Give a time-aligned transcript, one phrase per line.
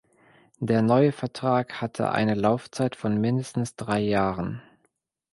[0.57, 4.63] Der neue Vertrag hatte eine Laufzeit von mindestens drei Jahren.